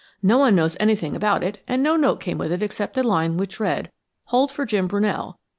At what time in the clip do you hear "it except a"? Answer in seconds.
2.51-3.03